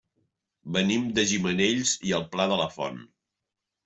Venim 0.77 1.03
de 1.19 1.25
Gimenells 1.31 1.91
i 2.13 2.15
el 2.21 2.25
Pla 2.37 2.47
de 2.53 2.57
la 2.61 2.65
Font. 2.77 2.99